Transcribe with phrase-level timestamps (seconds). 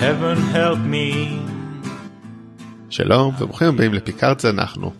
[0.00, 1.36] heaven help me.
[2.90, 4.92] שלום וברוכים הבאים לפיקארד זה אנחנו.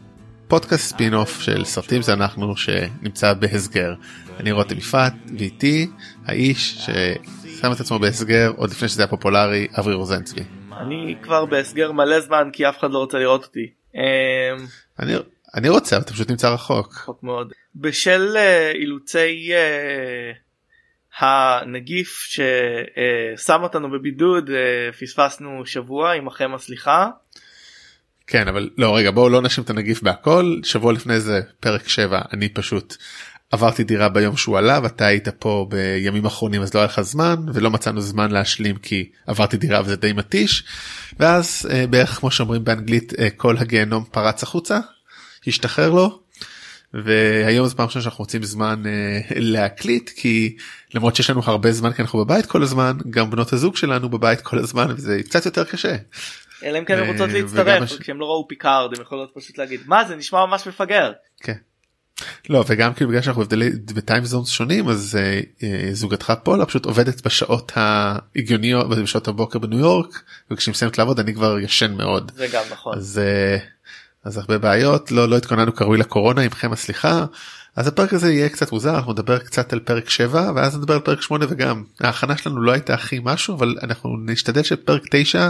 [0.48, 3.94] פודקאסט ספין אוף של סרטים זה אנחנו שנמצא בהסגר.
[4.40, 5.86] אני רותם יפעת ואיתי
[6.26, 10.42] האיש ששם את עצמו בהסגר עוד לפני שזה היה פופולרי אברי רוזנצבי.
[10.80, 13.70] אני כבר בהסגר מלא זמן כי אף אחד לא רוצה לראות אותי.
[13.94, 14.00] אמ,
[14.98, 15.14] אני,
[15.54, 16.94] אני רוצה אבל אתה פשוט נמצא רחוק.
[16.94, 17.52] רחוק מאוד.
[17.76, 20.32] בשל אה, אילוצי אה,
[21.18, 27.08] הנגיף ששם אותנו בבידוד אה, פספסנו שבוע עמכם הסליחה.
[28.26, 32.20] כן אבל לא רגע בואו לא נאשים את הנגיף בהכל שבוע לפני זה פרק 7
[32.32, 32.96] אני פשוט
[33.50, 37.36] עברתי דירה ביום שהוא עלה ואתה היית פה בימים אחרונים אז לא היה לך זמן
[37.54, 40.64] ולא מצאנו זמן להשלים כי עברתי דירה וזה די מתיש
[41.18, 44.78] ואז אה, בערך כמו שאומרים באנגלית אה, כל הגיהנום פרץ החוצה
[45.46, 46.19] השתחרר לו
[46.94, 50.56] והיום זה פעם ראשונה שאנחנו מוצאים זמן אה, להקליט כי
[50.94, 54.40] למרות שיש לנו הרבה זמן כי אנחנו בבית כל הזמן גם בנות הזוג שלנו בבית
[54.40, 55.96] כל הזמן וזה קצת יותר קשה.
[56.64, 59.58] אלא אם כן הן אה, רוצות להצטרף הש- כשהם לא ראו פיקארד הם יכולות פשוט
[59.58, 61.12] להגיד מה זה נשמע ממש מפגר.
[61.40, 61.54] כן.
[62.50, 66.66] לא וגם כאילו בגלל שאנחנו הבדלי ב time zones שונים אז אה, אה, זוגתך פולה
[66.66, 72.32] פשוט עובדת בשעות ההגיוניות בשעות הבוקר בניו יורק וכשהיא מסיימת לעבוד אני כבר ישן מאוד
[72.36, 72.96] זה גם נכון.
[72.98, 73.56] אז אה,
[74.24, 77.24] אז הרבה בעיות לא לא התכוננו כראוי לקורונה עמכם הסליחה.
[77.76, 81.00] אז הפרק הזה יהיה קצת מוזר אנחנו נדבר קצת על פרק 7 ואז נדבר על
[81.00, 85.48] פרק 8 וגם ההכנה שלנו לא הייתה הכי משהו אבל אנחנו נשתדל שפרק 9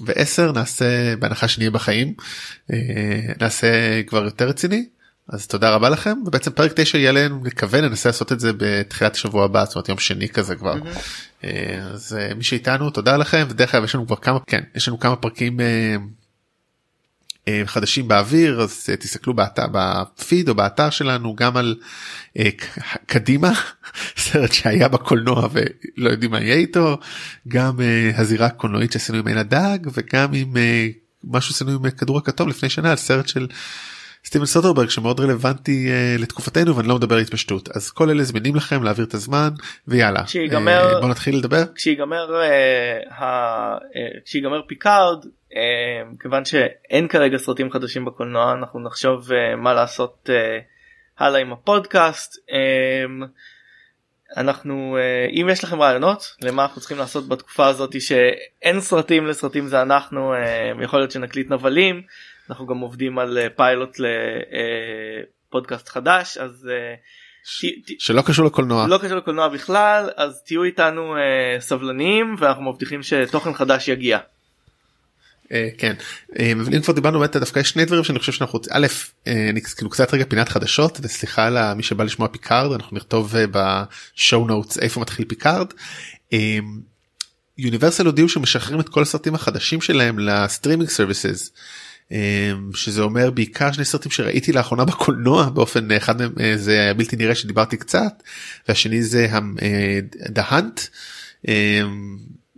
[0.00, 2.14] ו10 נעשה בהנחה שנהיה בחיים
[2.72, 4.86] אה, נעשה כבר יותר רציני.
[5.28, 9.14] אז תודה רבה לכם ובעצם פרק 9 יהיה לנו נקווה ננסה לעשות את זה בתחילת
[9.14, 10.74] השבוע הבא זאת אומרת יום שני כזה כבר.
[11.44, 14.88] אה, אז אה, מי שאיתנו תודה לכם ודרך אגב יש לנו כבר כמה כן יש
[14.88, 15.60] לנו כמה פרקים
[17.64, 21.76] חדשים באוויר אז אה, תסתכלו באתר בפיד או באתר שלנו גם על
[22.38, 22.48] אה,
[23.06, 23.52] קדימה
[24.16, 26.98] סרט שהיה בקולנוע ולא יודעים מה יהיה איתו
[27.48, 30.88] גם אה, הזירה הקולנועית שעשינו עם עין הדג וגם עם אה,
[31.24, 33.46] משהו שעשינו עם כדור הכתום לפני שנה על סרט של
[34.24, 37.68] סטיבן סוטרברג שמאוד רלוונטי אה, לתקופתנו ואני לא מדבר על התפשטות.
[37.76, 39.48] אז כל אלה זמינים לכם להעביר את הזמן
[39.88, 40.26] ויאללה.
[40.26, 41.64] שיגמר- אה, בוא נתחיל לדבר.
[41.74, 42.46] כשיגמר אה,
[43.18, 43.24] ה...
[43.74, 43.78] אה,
[44.24, 45.30] כשיגמר פיקארד אה,
[46.20, 50.58] כיוון שאין כרגע סרטים חדשים בקולנוע אנחנו נחשוב אה, מה לעשות אה,
[51.18, 53.04] הלאה עם הפודקאסט אה,
[54.36, 59.66] אנחנו אה, אם יש לכם רעיונות למה אנחנו צריכים לעשות בתקופה הזאת שאין סרטים לסרטים
[59.66, 62.02] זה אנחנו אה, יכול להיות שנקליט נבלים
[62.50, 63.96] אנחנו גם עובדים על אה, פיילוט
[65.48, 66.94] לפודקאסט חדש אז אה,
[67.86, 73.02] ת- שלא קשור לקולנוע לא קשור לקולנוע בכלל אז תהיו איתנו אה, סבלניים ואנחנו מבטיחים
[73.02, 74.18] שתוכן חדש יגיע.
[75.52, 75.94] אה, כן
[76.38, 78.86] אה, אבל אם כבר דיברנו באמת דווקא יש שני דברים שאני חושב שאנחנו רוצים א'
[79.26, 83.69] אה, אני כאילו קצת רגע פינת חדשות וסליחה למי שבא לשמוע פיקארד אנחנו נכתוב ב
[83.69, 85.66] show notes איפה מתחיל פיקארד.
[87.58, 91.50] יוניברסל הודיעו שמשחררים את כל הסרטים החדשים שלהם ל streaming services.
[92.74, 97.76] שזה אומר בעיקר שני סרטים שראיתי לאחרונה בקולנוע באופן אחד מהם זה בלתי נראה שדיברתי
[97.76, 98.22] קצת
[98.68, 99.28] והשני זה
[100.34, 100.88] The Hunt.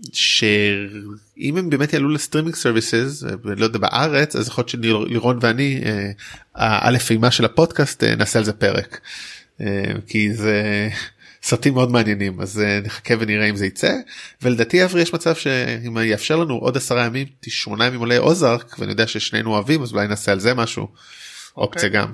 [0.04, 5.38] אה, שאם הם באמת יעלו ל streaming services לא יודע בארץ אז יכול להיות שלירון
[5.40, 6.10] ואני אה,
[6.54, 9.00] האלף אימה של הפודקאסט אה, נעשה על זה פרק
[9.60, 9.66] אה,
[10.06, 10.88] כי זה
[11.42, 13.94] סרטים מאוד מעניינים אז אה, נחכה ונראה אם זה יצא
[14.42, 18.90] ולדעתי אברי יש מצב שאם יאפשר לנו עוד עשרה ימים שמונה ימים עולה אוזארק ואני
[18.92, 20.88] יודע ששנינו אוהבים אז אולי נעשה על זה משהו
[21.56, 22.12] אופציה גם.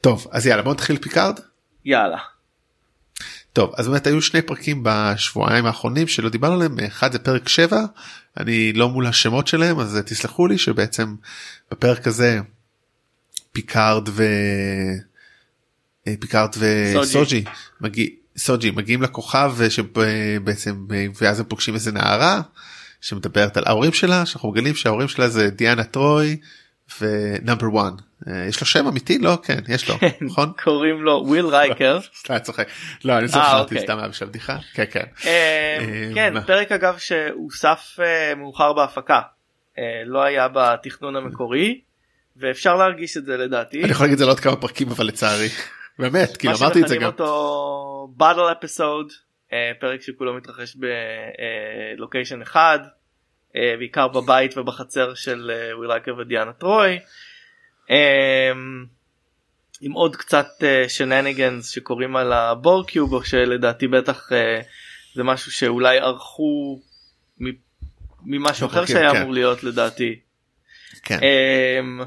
[0.00, 1.40] טוב אז יאללה בוא נתחיל פיקארד.
[1.84, 2.18] יאללה.
[3.52, 6.78] טוב אז באמת היו שני פרקים בשבועיים האחרונים שלא דיברנו עליהם.
[6.80, 7.84] אחד זה פרק 7
[8.36, 11.14] אני לא מול השמות שלהם אז תסלחו לי שבעצם
[11.70, 12.40] בפרק הזה
[13.52, 14.24] פיקארד ו...
[16.06, 17.44] אה, פיקארד וסוג'י
[17.80, 18.06] מגיע...
[18.36, 20.86] סוג'י מגיעים לכוכב שבעצם
[21.20, 22.40] ואז הם פוגשים איזה נערה
[23.00, 26.36] שמדברת על ההורים שלה שאנחנו מגלים שההורים שלה זה דיאנה טרוי
[27.00, 27.92] ו number 1
[28.48, 31.98] יש לו שם אמיתי לא כן יש לו נכון קוראים לו וויל רייקר.
[32.20, 32.68] סתם צוחק.
[33.04, 33.86] לא אני אה, זוכרתי אוקיי.
[33.86, 35.04] סתם היה בשביל בדיחה כן כן.
[35.26, 36.34] אה, כן?
[36.46, 39.20] פרק אגב שהוסף אה, מאוחר בהפקה
[39.78, 41.80] אה, לא היה בתכנון המקורי
[42.36, 43.82] ואפשר להרגיש את זה לדעתי.
[43.82, 45.48] אני יכול להגיד את זה לעוד כמה פרקים אבל לצערי
[45.98, 47.10] באמת כאילו אמרתי את זה מה גם.
[47.10, 49.12] שמכנים אותו bottle episode
[49.80, 50.76] פרק שכולו מתרחש
[51.96, 52.78] בלוקיישן אחד
[53.56, 56.98] אה, בעיקר בבית ובחצר של אה, וויל רייקר ודיאנה טרוי.
[57.90, 58.52] אה,
[59.80, 60.48] עם עוד קצת
[60.88, 64.60] שנניגנס שקורים על הבורקיוב או שלדעתי בטח אה,
[65.14, 66.80] זה משהו שאולי ערכו
[68.24, 69.20] ממשהו אחר שהיה כן.
[69.20, 70.20] אמור להיות לדעתי.
[71.02, 71.18] כן.
[71.22, 72.00] אמ,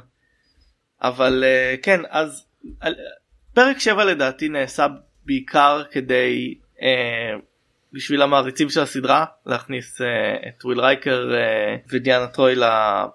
[1.01, 2.45] אבל אה, כן אז
[3.53, 4.87] פרק 7 לדעתי נעשה
[5.25, 7.39] בעיקר כדי אה,
[7.95, 10.05] בשביל המעריצים של הסדרה להכניס אה,
[10.47, 12.55] את וויל רייקר אה, ודיאנה טרוי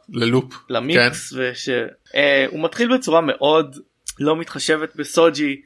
[0.09, 1.37] ללופ למיקס כן.
[1.41, 3.77] ושהוא אה, מתחיל בצורה מאוד
[4.21, 5.63] לא מתחשבת בסוג'י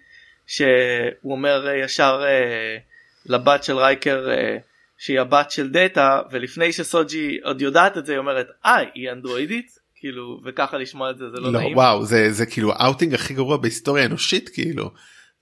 [0.47, 4.63] שהוא אומר אה, ישר אה, לבת של רייקר אה,
[4.99, 9.79] שהיא הבת של דאטה ולפני שסוג'י עוד יודעת את זה היא אומרת אה היא אנדרואידית
[9.97, 11.77] כאילו וככה לשמוע את זה זה לא, לא נעים.
[11.77, 14.91] וואו זה זה כאילו האוטינג הכי גרוע בהיסטוריה האנושית כאילו.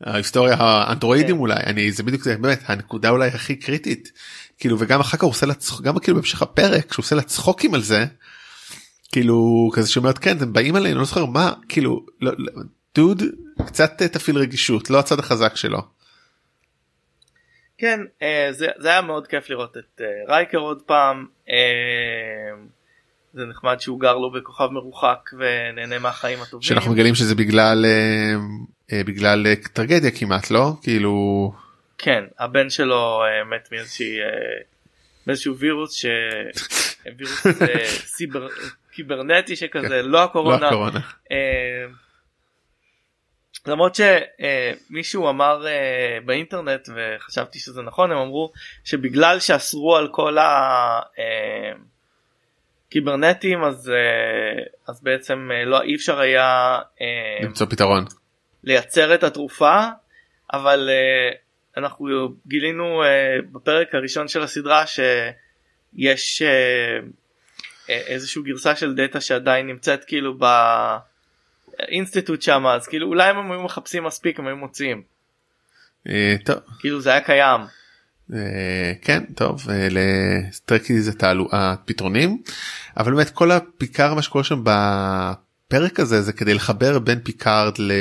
[0.02, 1.40] ההיסטוריה האנדרואידים כן.
[1.40, 4.12] אולי אני זה בדיוק זה באמת הנקודה אולי הכי קריטית
[4.58, 7.22] כאילו וגם אחר כך הוא עושה לה צחוק גם כאילו בהמשך הפרק שהוא עושה לה
[7.22, 8.04] צחוקים על זה.
[9.12, 12.52] כאילו כזה שאומרת כן אתם באים עלינו לא זוכר מה כאילו לא, לא,
[12.94, 13.22] דוד
[13.66, 15.78] קצת תפעיל רגישות לא הצד החזק שלו.
[17.78, 21.26] כן אה, זה, זה היה מאוד כיף לראות את אה, רייקר עוד פעם.
[21.50, 21.54] אה,
[23.34, 26.62] זה נחמד שהוא גר לו בכוכב מרוחק ונהנה מהחיים הטובים.
[26.62, 28.36] שאנחנו מגלים שזה בגלל אה, אה,
[29.06, 31.52] בגלל אה, טרגדיה כמעט לא כאילו
[31.98, 34.26] כן הבן שלו אה, מת מאיזושהי אה,
[35.26, 36.06] מאיזשהו וירוס ש...
[37.18, 38.48] וירוס אה, סיבר...
[38.92, 40.04] קיברנטי שכזה כן.
[40.04, 40.60] לא הקורונה.
[40.60, 41.00] לא הקורונה.
[41.32, 41.86] אה,
[43.66, 45.66] למרות שמישהו אמר
[46.24, 48.52] באינטרנט וחשבתי שזה נכון הם אמרו
[48.84, 50.36] שבגלל שאסרו על כל
[52.88, 53.92] הקיברנטים אז
[54.88, 56.78] אז בעצם לא אי אפשר היה
[57.42, 58.04] למצוא פתרון
[58.64, 59.80] לייצר את התרופה
[60.52, 61.36] אבל uh,
[61.76, 63.06] אנחנו גילינו uh,
[63.52, 70.44] בפרק הראשון של הסדרה שיש uh, איזושהי גרסה של דאטה שעדיין נמצאת כאילו ב...
[71.88, 75.02] אינסטיטוט שם אז כאילו אולי אם הם היו מחפשים מספיק הם היו מוצאים.
[76.08, 76.56] אה, טוב.
[76.78, 77.60] כאילו זה היה קיים.
[78.34, 82.42] אה, כן טוב אה, לסטרקי זה תעלואה פתרונים
[82.96, 84.64] אבל באמת כל הפיקר מה שקורה שם
[85.72, 87.92] בפרק הזה זה כדי לחבר בין פיקארד ל...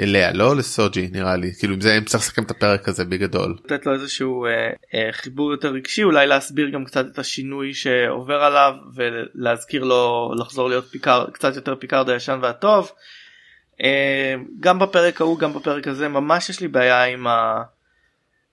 [0.00, 3.56] אליה לא לסוג'י נראה לי כאילו עם זה אם צריך לסכם את הפרק הזה בגדול.
[3.64, 4.50] לתת לו איזשהו אה,
[4.94, 10.68] אה, חיבור יותר רגשי אולי להסביר גם קצת את השינוי שעובר עליו ולהזכיר לו לחזור
[10.68, 12.90] להיות פיקר קצת יותר פיקרד הישן והטוב.
[13.82, 17.26] אה, גם בפרק ההוא גם בפרק הזה ממש יש לי בעיה עם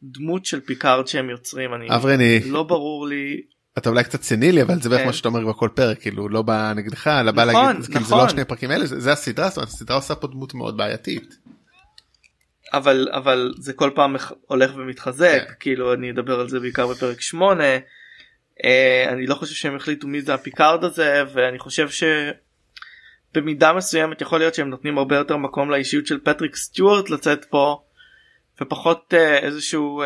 [0.04, 3.42] הדמות של פיקארד שהם יוצרים אני אברני לא ברור לי
[3.78, 5.08] אתה אולי קצת סנילי אבל זה בערך כן.
[5.08, 8.16] מה שאתה אומר בכל פרק כאילו לא בא נגדך אלא בא נכון, להגיד כאילו, זה
[8.16, 11.38] לא שני פרקים האלה זה, הסדרה זאת אומרת הסדרה עושה פה דמות מאוד בעייתית.
[12.74, 14.16] אבל אבל זה כל פעם
[14.48, 15.54] הולך ומתחזק כן.
[15.60, 17.64] כאילו אני אדבר על זה בעיקר בפרק 8
[18.64, 21.88] אה, אני לא חושב שהם החליטו מי זה הפיקארד הזה ואני חושב
[23.32, 27.84] שבמידה מסוימת יכול להיות שהם נותנים הרבה יותר מקום לאישיות של פטריק סטיוארט לצאת פה
[28.62, 30.04] ופחות אה, איזשהו.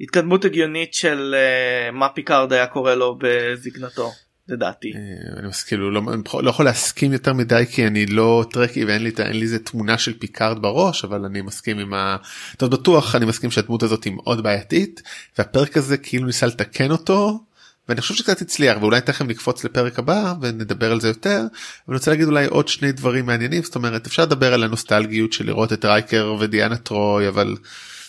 [0.00, 4.12] אה, התקדמות הגיונית של אה, מה פיקארד היה קורא לו בזקנתו
[4.48, 4.92] לדעתי.
[4.94, 6.02] אה, אני מסכים כאילו לא,
[6.42, 9.12] לא יכול להסכים יותר מדי כי אני לא טרקי ואין לי
[9.42, 12.16] איזה תמונה של פיקארד בראש אבל אני מסכים עם ה...
[12.56, 15.02] טוב בטוח אני מסכים שהדמות הזאת היא מאוד בעייתית
[15.38, 17.40] והפרק הזה כאילו ניסה לתקן אותו
[17.88, 21.40] ואני חושב שקצת הצליח ואולי תכף נקפוץ לפרק הבא ונדבר על זה יותר
[21.88, 25.46] אני רוצה להגיד אולי עוד שני דברים מעניינים זאת אומרת אפשר לדבר על הנוסטלגיות של
[25.46, 27.56] לראות את רייקר ודיאנה טרוי אבל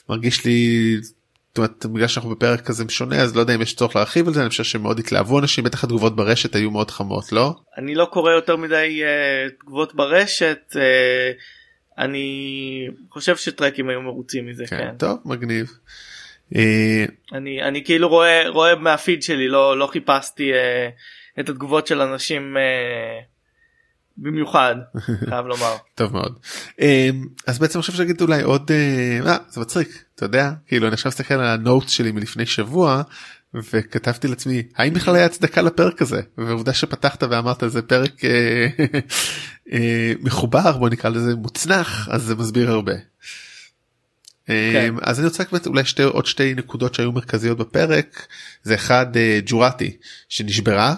[0.09, 0.97] מרגיש לי
[1.51, 4.33] זאת אומרת בגלל שאנחנו בפרק כזה שונה אז לא יודע אם יש צורך להרחיב על
[4.33, 8.05] זה אני חושב שמאוד התלהבו אנשים בטח התגובות ברשת היו מאוד חמות לא אני לא
[8.05, 10.77] קורא יותר מדי uh, תגובות ברשת uh,
[11.97, 14.97] אני חושב שטרקים היו מרוצים מזה כן, כן.
[14.97, 15.71] טוב מגניב.
[16.55, 22.01] אה, אני אני כאילו רואה רואה מהפיד שלי לא לא חיפשתי uh, את התגובות של
[22.01, 23.30] אנשים uh,
[24.17, 24.75] במיוחד
[25.29, 25.75] חייב לומר.
[25.95, 26.39] טוב מאוד.
[26.81, 30.51] אמ, אז בעצם חושב שגיד אולי עוד אה, זה מצחיק אתה יודע?
[30.67, 33.01] כאילו אני עכשיו מסתכל על הנוט שלי מלפני שבוע
[33.53, 36.21] וכתבתי לעצמי האם בכלל היה הצדקה לפרק הזה?
[36.37, 38.67] ועובדה שפתחת ואמרת זה פרק אה,
[39.73, 42.93] אה, מחובר בוא נקרא לזה מוצנח אז זה מסביר הרבה.
[44.45, 44.85] כן.
[44.89, 48.27] אמ, אז אני רוצה באמת אולי שתי עוד שתי נקודות שהיו מרכזיות בפרק.
[48.63, 49.05] זה אחד
[49.45, 49.97] ג'ורטי
[50.29, 50.95] שנשברה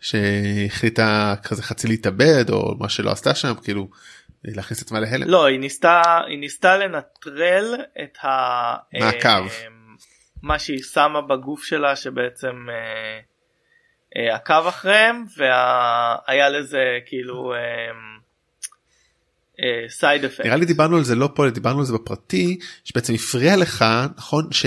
[0.00, 3.88] שהחליטה כזה חצי להתאבד או מה שלא עשתה שם כאילו
[4.44, 5.28] להכניס את עצמה להלם.
[5.28, 9.26] לא היא ניסתה היא ניסתה לנטרל את המעקב.
[9.26, 9.66] אה,
[10.42, 13.20] מה שהיא שמה בגוף שלה שבעצם אה,
[14.16, 17.54] אה, עקב אחריהם והיה לזה כאילו
[19.88, 20.46] side effect.
[20.46, 23.84] נראה לי דיברנו על זה לא פה דיברנו על זה בפרטי שבעצם הפריע לך
[24.16, 24.66] נכון ש...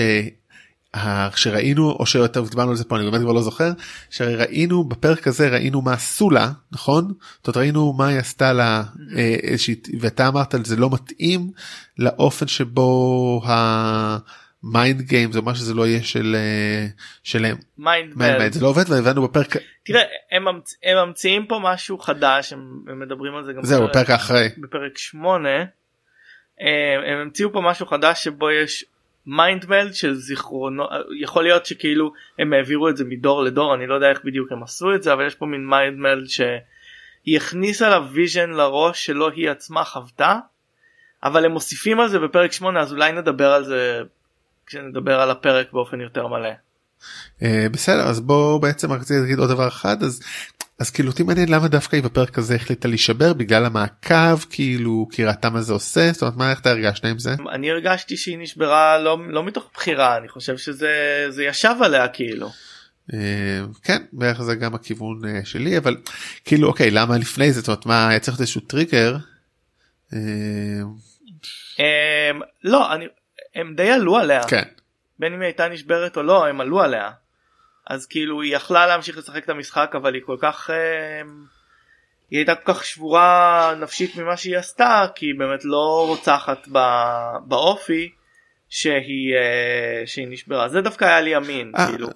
[1.36, 3.72] שראינו או שאתה דיברנו על זה פה אני באמת כבר לא זוכר
[4.10, 7.12] שראינו בפרק הזה ראינו מה עשו לה נכון?
[7.36, 8.82] זאת אומרת ראינו מה היא עשתה לה
[9.16, 11.50] אה, איזושהי ואתה אמרת על זה לא מתאים
[11.98, 16.86] לאופן שבו ה mind game זה מה שזה לא יהיה של אה,
[17.22, 20.74] שלהם mind זה לא עובד והבנו בפרק תראה הם, מצ...
[20.82, 24.98] הם ממציאים פה משהו חדש הם, הם מדברים על זה גם זהו בפרק האחרי בפרק
[24.98, 25.66] 8 הם,
[27.06, 28.84] הם המציאו פה משהו חדש שבו יש
[29.26, 30.84] mind meld של זיכרונו
[31.20, 34.62] יכול להיות שכאילו הם העבירו את זה מדור לדור אני לא יודע איך בדיוק הם
[34.62, 39.30] עשו את זה אבל יש פה מין mind meld שהיא הכניסה לה vision לראש שלא
[39.30, 40.38] היא עצמה חוותה
[41.22, 44.02] אבל הם מוסיפים על זה בפרק 8 אז אולי נדבר על זה
[44.66, 46.50] כשנדבר על הפרק באופן יותר מלא.
[47.38, 50.22] Uh, בסדר אז בוא בעצם רציתי להגיד עוד דבר אחד אז
[50.78, 55.24] אז כאילו אותי מעניין למה דווקא היא בפרק הזה החליטה להישבר בגלל המעקב כאילו כי
[55.24, 57.34] ראתה מה זה עושה זאת אומרת מה איך אתה הרגשת עם זה?
[57.52, 62.50] אני הרגשתי שהיא נשברה לא, לא מתוך בחירה אני חושב שזה זה ישב עליה כאילו.
[63.10, 63.14] Uh,
[63.82, 65.96] כן בערך זה גם הכיוון uh, שלי אבל
[66.44, 69.16] כאילו אוקיי למה לפני זה זאת אומרת מה היה צריך איזשהו טריגר.
[72.64, 73.04] לא אני
[73.54, 74.62] הם די עלו עליה כן.
[75.18, 77.10] בין אם היא הייתה נשברת או לא הם עלו עליה.
[77.86, 81.22] אז כאילו היא יכלה להמשיך לשחק את המשחק אבל היא כל כך אה,
[82.30, 86.68] היא הייתה כל כך שבורה נפשית ממה שהיא עשתה כי היא באמת לא רוצחת
[87.44, 88.10] באופי
[88.68, 91.86] שהיא אה, שהיא נשברה זה דווקא היה לי אמין אה.
[91.86, 92.08] כאילו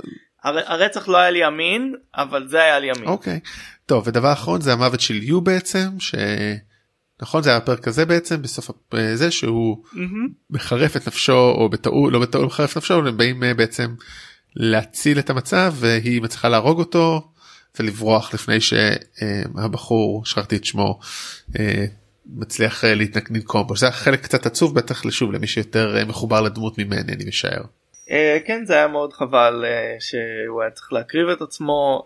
[0.43, 3.09] הר, הרצח לא היה לי אמין אבל זה היה לי אמין.
[3.09, 3.40] אוקיי
[3.87, 6.14] טוב ודבר אחרון זה המוות של יו בעצם ש...
[7.22, 8.70] נכון זה היה הפרק הזה בעצם בסוף
[9.14, 10.30] זה שהוא Mm-hmm.
[10.50, 13.94] מחרף את נפשו או בטעות לא בטעות מחרף נפשו הם באים אה, בעצם
[14.56, 17.28] להציל את המצב והיא מצליחה להרוג אותו
[17.80, 21.00] ולברוח לפני שהבחור שכחתי את שמו
[21.58, 21.84] אה,
[22.26, 26.78] מצליח אה, לנקום בו זה החלק קצת עצוב בטח לשוב למי שיותר אה, מחובר לדמות
[26.78, 27.62] ממני אני משער.
[28.10, 32.04] אה, כן זה היה מאוד חבל אה, שהוא היה צריך להקריב את עצמו.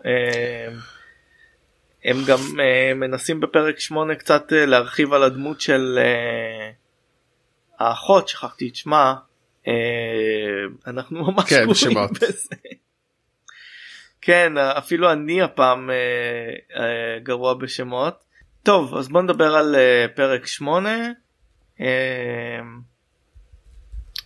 [2.05, 6.71] הם גם אה, מנסים בפרק 8 קצת אה, להרחיב על הדמות של אה,
[7.79, 9.15] האחות שכחתי את שמה.
[9.67, 9.73] אה,
[10.87, 12.11] אנחנו ממש כן, שמות.
[12.11, 12.55] בזה.
[14.21, 15.95] כן אפילו אני הפעם אה,
[16.75, 18.23] אה, גרוע בשמות.
[18.63, 20.89] טוב אז בוא נדבר על אה, פרק 8.
[21.81, 21.85] אה,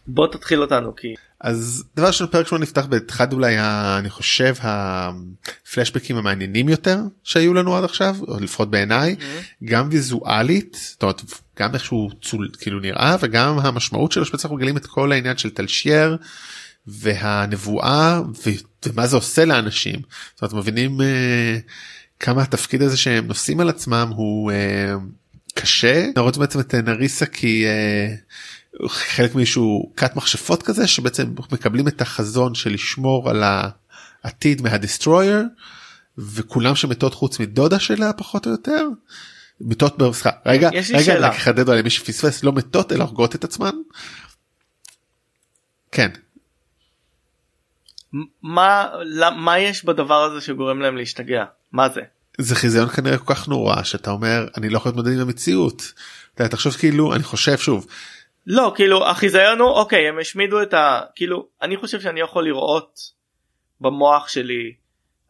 [0.08, 4.54] בוא תתחיל אותנו כי אז דבר ראשון פרק 8 נפתח באחד אולי ה- אני חושב
[4.62, 9.16] הפלשבקים המעניינים יותר שהיו לנו עד עכשיו או לפחות בעיניי.
[9.66, 11.22] גם ויזואלית זאת אומרת
[11.60, 15.50] גם איכשהו צול כאילו נראה וגם המשמעות שלו שבעצם אנחנו מגלים את כל העניין של
[15.50, 16.18] תלשייר
[16.88, 18.50] והנבואה ו-
[18.90, 19.96] ומה זה עושה לאנשים.
[20.36, 21.58] זאת אומרת מבינים אה,
[22.20, 24.96] כמה התפקיד הזה שהם נושאים על עצמם הוא אה,
[25.56, 26.06] קשה.
[26.16, 28.16] לראות בעצם את נריסה כי אה,
[28.88, 33.44] חלק מאיזשהו כת מכשפות כזה שבעצם מקבלים את החזון של לשמור על
[34.24, 35.44] העתיד מהדיסטרויר
[36.18, 38.88] וכולם שמתות חוץ מדודה שלה פחות או יותר.
[39.62, 41.28] מתות ברסחה רגע יש רגע שאלה.
[41.28, 43.72] רק אחדד על מי שפספס לא מתות אלא הורגות את עצמן.
[45.92, 46.10] כן
[48.44, 48.88] מה
[49.36, 52.02] מה יש בדבר הזה שגורם להם להשתגע מה זה
[52.38, 55.94] זה חיזיון כנראה כל כך נורא שאתה אומר אני לא יכול להתמודד עם המציאות.
[56.36, 57.88] אתה תחשוב כאילו אני חושב שוב
[58.48, 63.00] לא כאילו החיזיון הוא אוקיי הם השמידו את ה כאילו אני חושב שאני יכול לראות
[63.82, 64.74] במוח שלי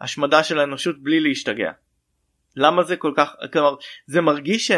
[0.01, 1.71] השמדה של האנושות בלי להשתגע.
[2.55, 3.75] למה זה כל כך כלומר
[4.07, 4.71] זה מרגיש ש...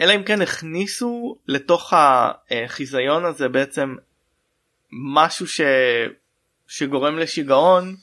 [0.00, 3.94] אלא אם כן הכניסו לתוך החיזיון הזה בעצם
[4.92, 5.60] משהו ש...
[6.68, 7.96] שגורם לשיגעון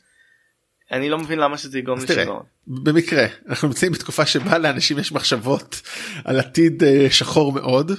[0.91, 2.43] אני לא מבין למה שזה יגרום לשיגעון.
[2.67, 5.81] במקרה אנחנו נמצאים בתקופה שבה לאנשים יש מחשבות
[6.25, 7.91] על עתיד אה, שחור מאוד.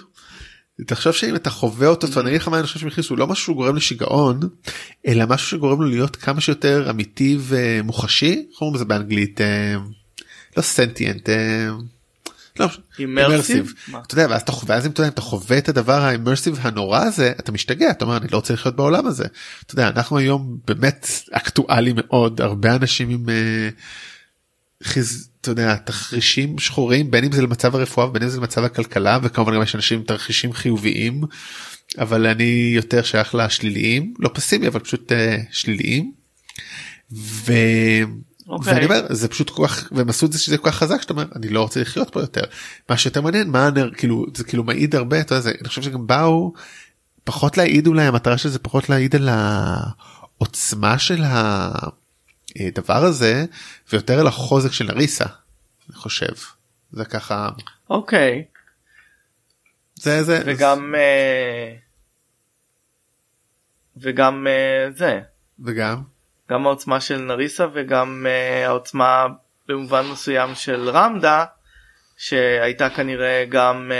[0.86, 3.52] תחשוב שאם אתה חווה אותו, אני אגיד לך מה אני חושב שהם הכניסו, לא משהו
[3.52, 4.40] שגורם לשיגעון,
[5.06, 9.74] אלא משהו שגורם לו להיות כמה שיותר אמיתי ומוחשי, איך אומרים לזה באנגלית, אה,
[10.56, 11.68] לא סנטיאנט, אה,
[12.60, 12.66] לא,
[12.98, 13.72] אימרסיב?
[14.06, 17.00] אתה יודע, ואז אתה חווה, אז אם אתה יודע, אתה חווה את הדבר האימרסיב הנורא
[17.00, 19.24] הזה, אתה משתגע, אתה אומר, אני לא רוצה לחיות בעולם הזה.
[19.66, 23.72] אתה יודע, אנחנו היום באמת אקטואלי מאוד, הרבה אנשים עם, חיז,
[25.40, 29.54] אתה יודע, תרחישים שחורים, בין אם זה למצב הרפואה ובין אם זה למצב הכלכלה, וכמובן
[29.54, 31.20] גם יש אנשים עם תרחישים חיוביים,
[31.98, 36.12] אבל אני יותר שייך לשליליים, לא פסימי, אבל פשוט אה, שליליים.
[37.12, 37.52] ו...
[38.48, 38.72] אוקיי.
[38.72, 41.12] ואני אומר זה פשוט כל כך והם עשו את זה שזה כל כך חזק שאתה
[41.12, 42.42] אומר אני לא רוצה לחיות פה יותר
[42.88, 45.82] מה שיותר מעניין מה הנר כאילו זה כאילו מעיד הרבה אתה יודע, זה, אני חושב
[45.82, 46.52] שגם באו
[47.24, 51.22] פחות להעיד אולי המטרה של זה פחות להעיד על העוצמה של
[52.66, 53.44] הדבר הזה
[53.92, 55.24] ויותר על החוזק של נריסה
[55.88, 56.32] אני חושב.
[56.92, 57.48] זה ככה
[57.90, 58.44] אוקיי.
[59.94, 61.74] זה זה וגם אה,
[63.96, 65.20] וגם אה, זה.
[65.64, 66.02] וגם?
[66.50, 69.26] גם העוצמה של נריסה וגם uh, העוצמה
[69.68, 71.44] במובן מסוים של רמדה
[72.16, 73.92] שהייתה כנראה גם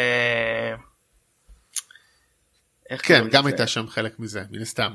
[2.90, 3.48] איך כן גם לזה?
[3.48, 4.92] הייתה שם חלק מזה מן הסתם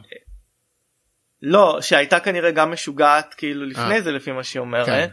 [1.45, 4.01] לא שהייתה כנראה גם משוגעת כאילו לפני אה.
[4.01, 4.85] זה לפי מה שהיא אומרת.
[4.85, 5.07] כן.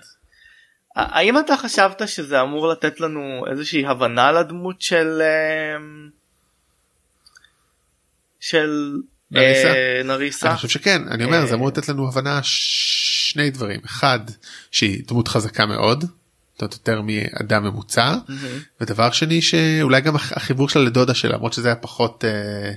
[0.96, 5.76] האם אתה חשבת שזה אמור לתת לנו איזושהי הבנה לדמות של אה,
[8.40, 8.96] של
[9.30, 9.68] נריסה?
[9.68, 10.48] אה, נריסה.
[10.48, 14.18] אני חושב שכן אני אומר זה אה, אמור לתת לנו הבנה שני דברים אחד
[14.70, 16.04] שהיא דמות חזקה מאוד.
[16.62, 18.58] יותר מאדם ממוצע מהמם.
[18.80, 22.72] ודבר שני שאולי גם הח- החיבור שלה לדודה שלה למרות שזה היה פחות אה,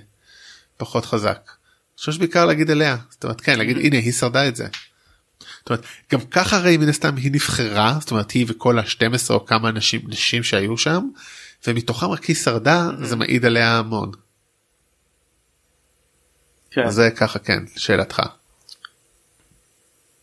[0.77, 1.51] פחות חזק.
[1.99, 4.67] חושב שבעיקר להגיד עליה זאת אומרת כן להגיד הנה היא שרדה את זה.
[5.59, 9.45] זאת אומרת גם ככה הרי מן הסתם היא נבחרה זאת אומרת היא וכל ה-12 או
[9.45, 11.09] כמה נשים נשים שהיו שם
[11.67, 14.11] ומתוכם רק היא שרדה זה מעיד עליה המון.
[16.71, 16.89] כן.
[16.89, 18.21] זה ככה כן שאלתך.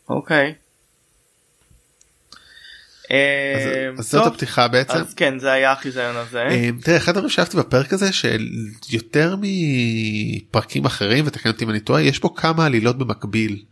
[0.08, 0.46] אוקיי.
[0.46, 0.52] אה,
[3.98, 4.98] אז זאת הפתיחה בעצם.
[4.98, 6.42] אז כן זה היה החיזיון הזה.
[6.42, 12.02] אה, תראה אחד הדברים שאהבתי בפרק הזה שיותר מפרקים אחרים ותקן אותי אם אני טועה
[12.02, 13.64] יש פה כמה עלילות במקביל.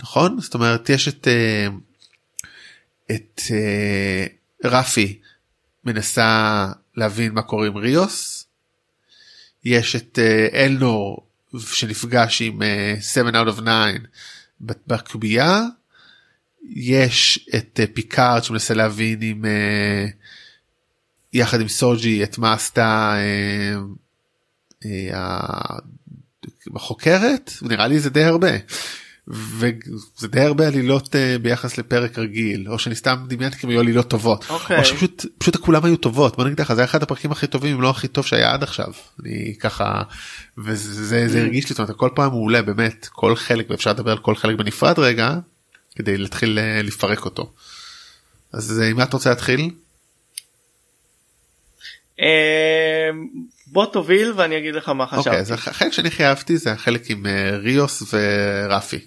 [0.00, 0.40] נכון?
[0.40, 1.66] זאת אומרת יש את אה,
[3.10, 4.26] את אה,
[4.64, 5.18] רפי
[5.84, 8.46] מנסה להבין מה קורה עם ריוס.
[9.64, 11.26] יש את אה, אלנור
[11.72, 13.62] שנפגש עם אה, 7 out of 9
[14.60, 15.62] ב- בקובייה.
[16.74, 20.06] יש את אה, פיקארד שמנסה להבין עם אה,
[21.32, 23.16] יחד עם סוג'י את מה עשתה
[24.84, 25.20] אה,
[26.74, 27.52] החוקרת?
[27.62, 28.50] נראה לי זה די הרבה.
[29.28, 34.44] וזה די הרבה עלילות ביחס לפרק רגיל או שאני סתם דמיינתי כאילו היו עלילות טובות.
[34.50, 34.78] אוקיי.
[34.78, 36.36] או שפשוט פשוט כולם היו טובות.
[36.36, 38.62] בוא נגיד לך זה היה אחד הפרקים הכי טובים אם לא הכי טוב שהיה עד
[38.62, 38.92] עכשיו.
[39.22, 40.02] אני ככה
[40.58, 44.18] וזה זה הרגיש לי זאת אומרת כל פעם מעולה באמת כל חלק ואפשר לדבר על
[44.18, 45.38] כל חלק בנפרד רגע
[45.96, 47.52] כדי להתחיל אה, לפרק אותו.
[48.52, 49.70] אז אה, עם מה אתה רוצה להתחיל?
[52.20, 53.10] אה,
[53.66, 55.36] בוא תוביל ואני אגיד לך מה אוקיי חשבתי.
[55.36, 59.06] אז החלק שאני הכי אהבתי זה החלק עם אה, ריוס ורפי.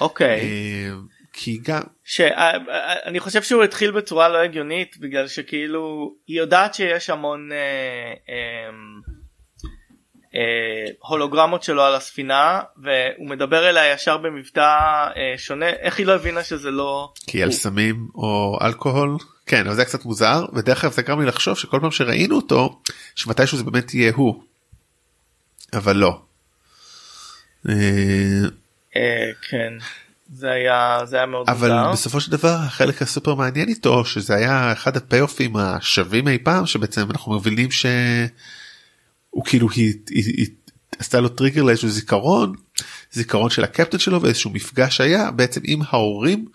[0.00, 0.40] אוקיי.
[1.32, 7.52] כי גם שאני חושב שהוא התחיל בצורה לא הגיונית בגלל שכאילו היא יודעת שיש המון
[7.52, 7.56] אה,
[8.28, 8.70] אה,
[10.98, 14.60] הולוגרמות שלו על הספינה והוא מדבר אליה ישר במבטא
[15.16, 19.74] אה, שונה איך היא לא הבינה שזה לא כי על סמים או אלכוהול כן אבל
[19.74, 22.80] זה קצת מוזר ודרך אגב זה גרם לי לחשוב שכל פעם שראינו אותו
[23.14, 24.42] שמתישהו זה באמת יהיה הוא.
[25.72, 26.20] אבל לא.
[27.68, 27.74] אה,
[28.96, 29.72] אה, כן
[30.32, 31.92] זה היה זה היה מאוד אבל מוזר.
[31.92, 37.10] בסופו של דבר החלק הסופר מעניין איתו שזה היה אחד הפי-אופים השווים אי פעם שבעצם
[37.10, 37.70] אנחנו מבינים
[39.30, 40.46] שהוא כאילו היא, היא, היא
[40.98, 42.52] עשתה לו טריגר לאיזשהו זיכרון
[43.12, 46.46] זיכרון של הקפטן שלו ואיזשהו מפגש היה בעצם עם ההורים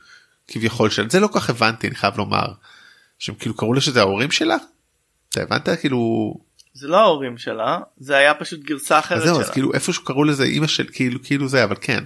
[0.47, 2.45] כביכול של זה לא כך הבנתי אני חייב לומר
[3.19, 4.57] שהם כאילו קראו לו שזה ההורים שלה.
[5.29, 6.33] אתה הבנת כאילו
[6.73, 9.53] זה לא ההורים שלה זה היה פשוט גרסה אחרת אז זהו אז שלה.
[9.53, 12.03] כאילו איפשהו קראו לזה אימא של כאילו כאילו זה אבל כן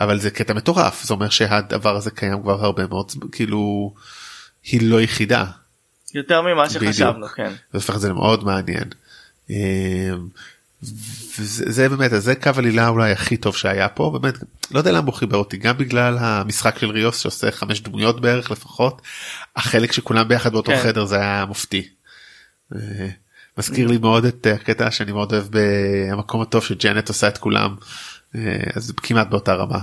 [0.00, 3.94] אבל זה קטע מטורף זה אומר שהדבר הזה קיים כבר הרבה מאוד כאילו
[4.64, 5.44] היא לא יחידה
[6.14, 6.84] יותר ממה בדיוק.
[6.84, 7.50] שחשבנו כן.
[7.50, 8.88] זה הופך את זה למאוד מעניין.
[9.50, 10.28] אמ,
[11.38, 14.34] וזה זה באמת זה קו עלילה אולי הכי טוב שהיה פה באמת
[14.70, 18.50] לא יודע למה הוא חיבר אותי גם בגלל המשחק של ריוס שעושה חמש דמויות בערך
[18.50, 19.02] לפחות
[19.56, 20.82] החלק שכולם ביחד באותו כן.
[20.82, 21.88] חדר זה היה מופתי.
[22.74, 23.08] אה,
[23.58, 27.76] מזכיר לי מאוד את הקטע שאני מאוד אוהב במקום הטוב שג'נט עושה את כולם
[28.34, 29.80] אה, אז כמעט באותה רמה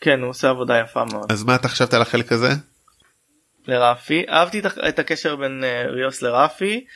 [0.00, 1.32] כן הוא עושה עבודה יפה מאוד.
[1.32, 2.54] אז מה אתה חשבת על החלק הזה?
[3.66, 6.86] לרפי אהבתי את הקשר בין אה, ריוס לרפי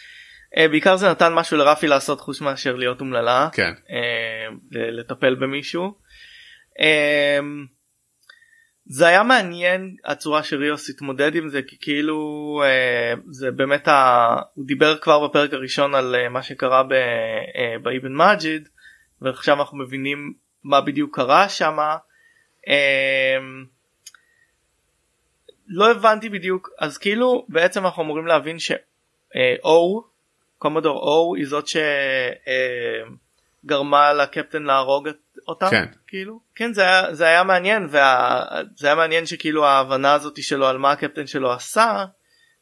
[0.56, 5.94] אה, בעיקר זה נתן משהו לרפי לעשות חוץ מאשר להיות אומללה כן אה, לטפל במישהו.
[8.86, 14.26] זה היה מעניין הצורה שריוס התמודד עם זה כי כאילו אה, זה באמת ה...
[14.54, 18.68] הוא דיבר כבר בפרק הראשון על אה, מה שקרה ב- אה, באבן מג'יד
[19.22, 21.96] ועכשיו אנחנו מבינים מה בדיוק קרה שמה.
[22.68, 23.38] אה,
[25.68, 30.04] לא הבנתי בדיוק אז כאילו בעצם אנחנו אמורים להבין שאו
[30.58, 31.64] קומודור או היא זאת
[33.64, 35.08] שגרמה לקפטן להרוג
[35.48, 35.84] אותה כן.
[36.06, 40.78] כאילו כן זה היה זה היה מעניין וזה היה מעניין שכאילו ההבנה הזאת שלו על
[40.78, 42.04] מה הקפטן שלו עשה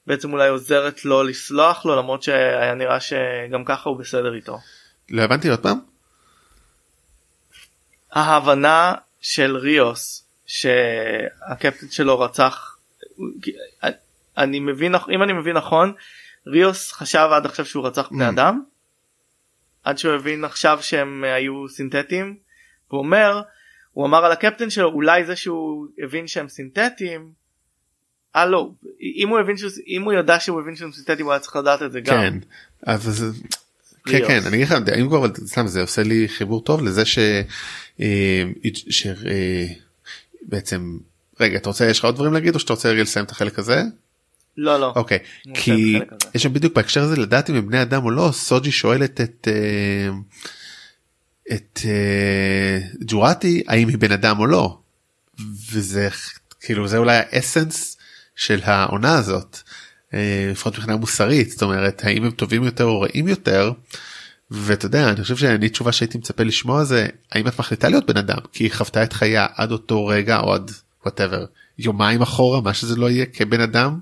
[0.07, 4.59] בעצם אולי עוזרת לו לסלוח לו למרות שהיה נראה שגם ככה הוא בסדר איתו.
[5.11, 5.79] לא הבנתי עוד פעם
[8.13, 12.72] ההבנה של ריוס שהקפטן שלו רצח
[14.39, 15.93] אני מבין אם אני מבין נכון
[16.47, 18.31] ריוס חשב עד עכשיו שהוא רצח בני Mm.
[18.31, 18.63] אדם
[19.85, 22.37] עד שהוא הבין עכשיו שהם היו סינתטיים
[22.89, 23.43] הוא אומר
[23.93, 27.31] הוא אמר על הקפטן שלו אולי זה שהוא הבין שהם סינתטיים.
[28.37, 28.71] אה לא
[29.21, 31.83] אם הוא הבין שהוא אם הוא ידע שהוא הבין שהם סינתטיים הוא היה צריך לדעת
[31.83, 32.15] את זה גם.
[32.15, 32.39] כן
[32.83, 33.25] אז
[34.05, 34.27] כן.
[34.29, 37.19] כן אני אגיד לך אם כבר סתם זה עושה לי חיבור טוב לזה ש...
[38.01, 38.43] אה,
[38.91, 39.07] ש...
[39.07, 39.67] אה,
[40.43, 40.99] בעצם
[41.43, 43.59] רגע אתה רוצה יש לך עוד דברים להגיד או שאתה רוצה רגע לסיים את החלק
[43.59, 43.83] הזה?
[44.57, 44.93] לא לא.
[44.97, 45.19] אוקיי
[45.55, 45.99] כי.
[46.35, 49.49] יש שם בדיוק בהקשר הזה לדעת אם הם בני אדם או לא סוג'י שואלת את
[49.51, 50.09] אה,
[51.53, 54.79] את אה, ג'ורטי האם היא בן אדם או לא.
[55.73, 56.09] וזה
[56.61, 57.97] כאילו זה אולי האסנס
[58.37, 59.59] של העונה הזאת.
[60.15, 63.73] אה, לפחות מבחינה מוסרית זאת אומרת האם הם טובים יותר או רעים יותר.
[64.51, 68.17] ואתה יודע אני חושב שאני תשובה שהייתי מצפה לשמוע זה האם את מחליטה להיות בן
[68.17, 70.71] אדם כי היא חוותה את חייה עד אותו רגע או עד
[71.03, 71.45] וואטאבר
[71.79, 73.99] יומיים אחורה מה שזה לא יהיה כבן אדם.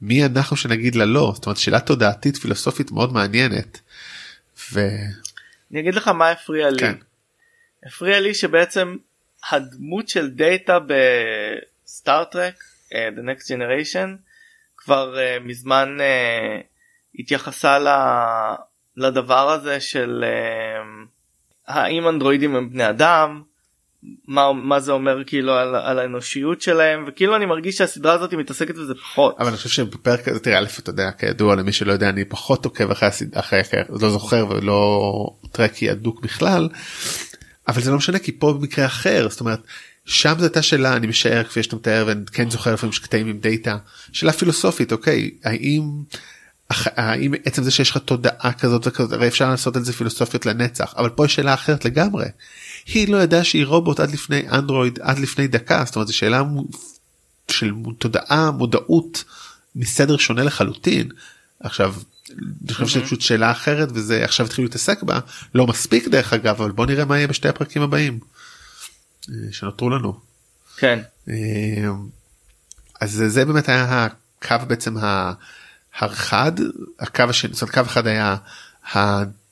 [0.00, 3.80] מי אנחנו שנגיד לה לא זאת אומרת שאלה תודעתית פילוסופית מאוד מעניינת.
[4.72, 4.80] ו...
[5.70, 6.78] אני אגיד לך מה הפריע לי.
[6.78, 6.94] כן.
[7.86, 8.96] הפריע לי שבעצם
[9.50, 10.78] הדמות של דאטה
[11.84, 14.08] בסטארטרק uh, The Next Generation
[14.76, 16.64] כבר uh, מזמן uh,
[17.18, 17.88] התייחסה ל,
[18.96, 21.08] לדבר הזה של uh,
[21.66, 23.42] האם אנדרואידים הם בני אדם
[24.28, 28.74] מה, מה זה אומר כאילו על, על האנושיות שלהם וכאילו אני מרגיש שהסדרה הזאת מתעסקת
[28.74, 29.36] בזה פחות.
[29.38, 32.64] אבל אני חושב שבפרק הזה תראה א' אתה יודע כידוע למי שלא יודע אני פחות
[32.64, 36.68] עוקב אחרי הסדרה אחרי לא זוכר ולא טרקי הדוק בכלל.
[37.68, 39.60] אבל זה לא משנה כי פה במקרה אחר זאת אומרת
[40.04, 43.38] שם זו הייתה שאלה אני משער כפי שאתה מתאר ואני כן זוכר לפעמים שקטעים עם
[43.38, 43.76] דאטה
[44.12, 45.82] שאלה פילוסופית אוקיי האם
[46.96, 50.94] האם עצם זה שיש לך תודעה כזאת וכזאת הרי אפשר לעשות על זה פילוסופיות לנצח
[50.96, 52.24] אבל פה יש שאלה אחרת לגמרי.
[52.86, 56.42] היא לא ידעה שהיא רובוט עד לפני אנדרואיד עד לפני דקה זאת אומרת זו שאלה
[57.50, 59.24] של תודעה מודעות
[59.76, 61.08] מסדר שונה לחלוטין
[61.60, 61.94] עכשיו
[62.64, 65.18] אני חושב שזו פשוט שאלה אחרת וזה עכשיו התחילו להתעסק בה
[65.54, 68.18] לא מספיק דרך אגב אבל בוא נראה מה יהיה בשתי הפרקים הבאים
[69.28, 70.20] אה, שנותרו לנו.
[70.76, 70.98] כן.
[71.28, 71.34] אה,
[73.00, 74.06] אז זה, זה באמת היה
[74.40, 75.32] הקו בעצם ה-
[75.98, 76.52] החד
[77.00, 78.36] הקו השני זאת אומרת קו אחד היה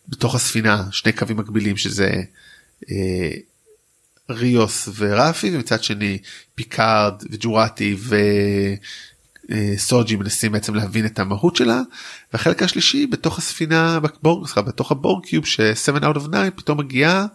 [0.08, 2.22] בתוך הספינה שני קווים מקבילים שזה
[4.30, 6.18] ריוס ורפי ומצד שני
[6.54, 7.96] פיקארד וג'ורטי
[9.48, 11.80] וסוג'י מנסים בעצם להבין את המהות שלה
[12.32, 17.26] והחלק השלישי בתוך הספינה בבורג, סליחה, בתוך הבורג cube ש7 out of 9 פתאום מגיעה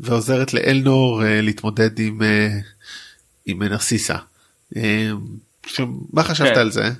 [0.00, 2.48] ועוזרת לאלנור אה, להתמודד עם אה,
[3.46, 4.16] עם נרסיסה.
[4.76, 5.10] אה,
[6.12, 6.60] מה חשבת כן.
[6.60, 6.90] על זה?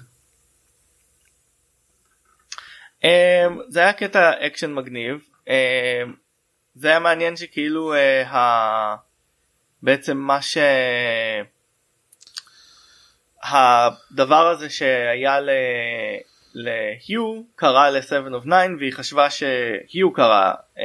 [3.03, 3.05] Um,
[3.69, 5.51] זה היה קטע אקשן מגניב um,
[6.81, 8.97] זה היה מעניין שכאילו uh, ה...
[9.83, 10.59] בעצם מה ש...
[13.43, 15.51] הדבר הזה שהיה ל...
[16.55, 20.81] להיו קרה ל-7 of 9 והיא חשבה שהיו קרה uh,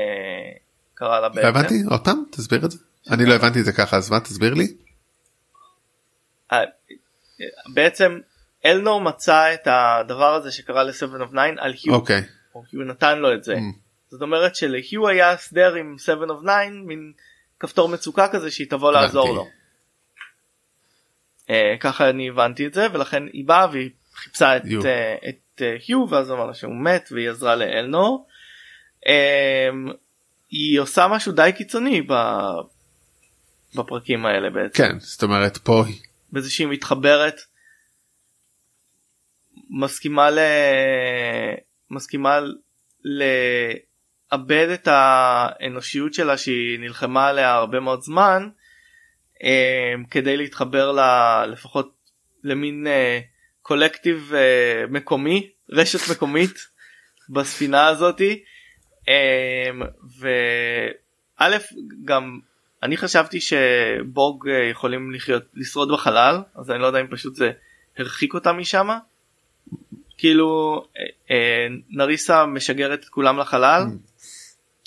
[0.94, 1.48] קרה לה לא בעצם.
[1.48, 2.78] הבנתי עוד פעם תסביר את זה.
[3.12, 4.74] אני לא הבנתי את זה ככה אז מה תסביר לי?
[6.52, 6.64] אה,
[7.74, 8.20] בעצם
[8.66, 11.94] אלנור מצא את הדבר הזה שקרה ל-7 of 9 על היו.
[11.94, 12.22] אוקיי.
[12.56, 13.56] או כי הוא נתן לו את זה.
[13.56, 13.85] Mm.
[14.10, 17.14] זאת אומרת שלהיו היה הסדר עם 7 of 9 מין
[17.60, 19.36] כפתור מצוקה כזה שהיא תבוא לעזור.
[19.36, 19.48] לו.
[21.44, 25.64] Uh, ככה אני הבנתי את זה ולכן היא באה והיא חיפשה את, uh, את uh,
[25.88, 28.28] היו ואז אמרה לה שהוא מת והיא עזרה לאלנור.
[29.06, 29.94] Um,
[30.50, 32.14] היא עושה משהו די קיצוני ב...
[33.76, 34.84] בפרקים האלה בעצם.
[34.84, 35.84] כן זאת אומרת פה
[36.32, 37.36] בזה שהיא מתחברת
[39.70, 40.40] מסכימה ל...
[41.92, 42.40] מסכימה
[44.32, 48.50] לאבד את האנושיות שלה שהיא נלחמה עליה הרבה מאוד זמן
[49.44, 51.00] אה, כדי להתחבר ל...
[51.52, 51.94] לפחות
[52.44, 53.20] למין אה,
[53.62, 56.56] קולקטיב אה, מקומי רשת מקומית
[57.34, 58.44] בספינה הזאתי.
[59.10, 59.70] אה,
[60.20, 61.58] וא'
[62.06, 62.40] גם
[62.84, 67.52] אני חשבתי שבורג אה, יכולים לחיות לשרוד בחלל אז אני לא יודע אם פשוט זה
[67.98, 68.90] הרחיק אותם משם.
[70.18, 73.84] כאילו אה, אה, נריסה משגרת את כולם לחלל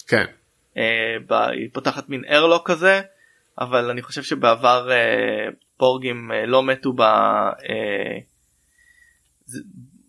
[0.08, 0.24] כן
[0.76, 0.82] אה,
[1.26, 3.00] ב- היא פותחת מין ארלוק כזה
[3.60, 4.96] אבל אני חושב שבעבר אה,
[5.78, 7.00] בורגים אה, לא מתו ב...
[7.00, 8.18] אה,
[9.46, 9.60] זה-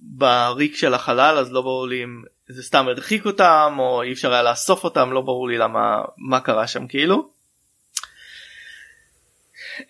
[0.02, 4.34] בריק של החלל אז לא ברור לי אם זה סתם הרחיק אותם או אי אפשר
[4.34, 7.30] היה לאסוף אותם לא ברור לי למה מה קרה שם כאילו.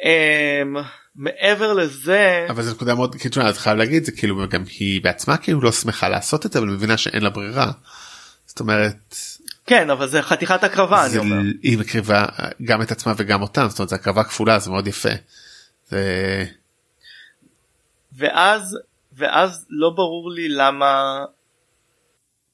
[0.04, 0.76] אמ,
[1.16, 5.38] מעבר לזה אבל זו נקודה מאוד כאילו אני חייב להגיד זה כאילו גם היא בעצמה
[5.38, 7.72] כאילו לא שמחה לעשות את זה אבל מבינה שאין לה ברירה.
[8.46, 9.16] זאת אומרת
[9.70, 11.36] כן אבל זה חתיכת הקרבה אני זה- אומר.
[11.62, 12.26] היא מקריבה
[12.64, 15.10] גם את עצמה וגם אותם זאת אומרת זה הקרבה כפולה זה מאוד יפה.
[15.86, 16.46] זה
[18.18, 18.78] ואז
[19.14, 21.20] ואז לא ברור לי למה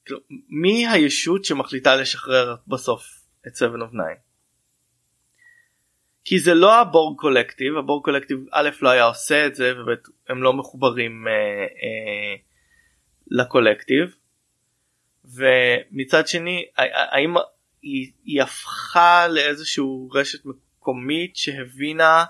[0.04, 3.02] כאילו, מי הישות שמחליטה לשחרר בסוף
[3.46, 3.96] את 7 of 9.
[6.24, 9.94] כי זה לא הבורג קולקטיב הבורג קולקטיב א' לא היה עושה את זה וב'
[10.28, 12.36] הם לא מחוברים אה, אה,
[13.30, 14.14] לקולקטיב
[15.34, 17.34] ומצד שני האם
[17.82, 22.24] היא, היא הפכה לאיזשהו רשת מקומית שהבינה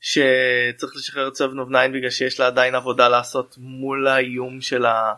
[0.00, 4.84] שצריך לשחרר את 7 of 9 בגלל שיש לה עדיין עבודה לעשות מול האיום של
[4.84, 5.12] ה...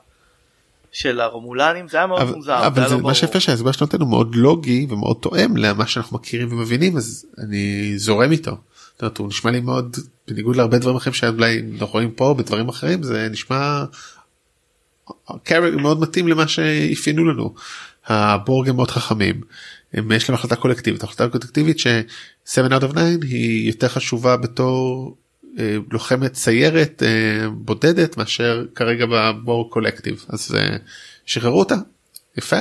[0.92, 2.66] של הרומולנים זה היה מאוד אבל, מוזר.
[2.66, 3.40] אבל זה לא מה שיפה.
[3.40, 8.32] שההסבר שאתה נותן הוא מאוד לוגי ומאוד תואם למה שאנחנו מכירים ומבינים אז אני זורם
[8.32, 8.56] איתו.
[8.92, 9.96] זאת אומרת, הוא נשמע לי מאוד
[10.28, 13.84] בניגוד להרבה דברים אחרים שאולי אנחנו רואים פה בדברים אחרים זה נשמע
[15.42, 17.54] קרק מאוד מתאים למה שאפיינו לנו.
[18.06, 19.40] הבורג הם מאוד חכמים.
[19.92, 21.02] הם, יש להם החלטה קולקטיבית.
[21.02, 25.16] החלטה קולקטיבית ש7 out of 9 היא יותר חשובה בתור
[25.58, 30.76] אה, לוחמת סיירת אה, בודדת מאשר כרגע בבורג קולקטיב אז אה,
[31.26, 31.76] שחררו אותה.
[32.36, 32.56] יפה.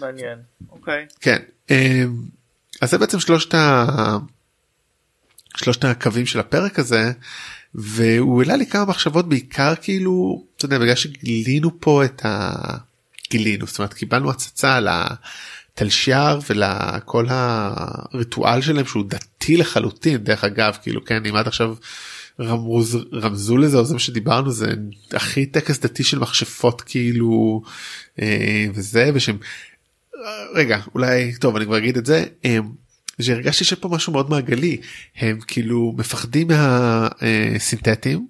[0.00, 0.38] מעניין.
[0.70, 1.06] אוקיי.
[1.20, 1.42] כן.
[1.70, 2.04] אה,
[2.80, 3.86] אז זה בעצם שלושת ה...
[5.56, 7.12] שלושת הקווים של הפרק הזה
[7.74, 12.52] והוא העלה לי כמה מחשבות בעיקר כאילו אתה יודע בגלל שגילינו פה את ה...
[13.30, 20.76] גילינו זאת אומרת קיבלנו הצצה על התלשייר ולכל הריטואל שלהם שהוא דתי לחלוטין דרך אגב
[20.82, 21.74] כאילו כן אם עד עכשיו
[22.40, 24.74] רמוז, רמזו לזה או זה מה שדיברנו זה
[25.12, 27.62] הכי טקס דתי של מכשפות כאילו
[28.22, 29.38] אה, וזה ושהם
[30.54, 32.24] רגע אולי טוב אני כבר אגיד את זה.
[32.44, 32.58] אה,
[33.22, 34.76] שהרגשתי שפה משהו מאוד מעגלי
[35.16, 38.26] הם כאילו מפחדים מהסינתטים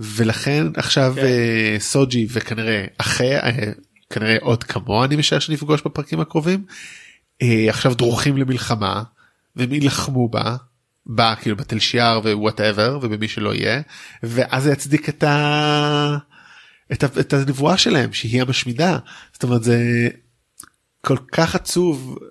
[0.00, 1.22] ולכן עכשיו כן.
[1.24, 3.72] אה, סוג'י וכנראה אחרי אה,
[4.10, 6.64] כנראה עוד כמוה אני משער שנפגוש בפרקים הקרובים
[7.42, 9.02] אה, עכשיו דרוכים למלחמה
[9.56, 10.56] והם יילחמו בה.
[11.06, 13.80] בה כאילו בטל שיאר ו whatever ובמי שלא יהיה
[14.22, 16.16] ואז זה יצדיק את ה...
[16.92, 17.06] את, ה...
[17.20, 18.98] את הנבואה שלהם שהיא המשמידה
[19.32, 20.08] זאת אומרת זה
[21.06, 22.26] כל כך עצוב אה,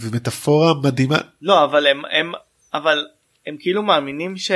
[0.00, 2.32] ומטאפורה מדהימה לא אבל הם הם
[2.74, 3.06] אבל
[3.46, 4.50] הם כאילו מאמינים ש...